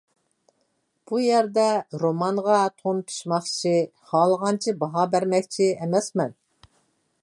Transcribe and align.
بۇ 1.11 1.19
يەردە 1.23 1.65
رومانغا 2.05 2.57
تون 2.81 3.05
پىچماقچى، 3.11 3.77
خالىغانچە 4.13 4.77
باھا 4.83 5.09
بەرمەكچى 5.17 5.71
ئەمەسمەن. 5.79 6.37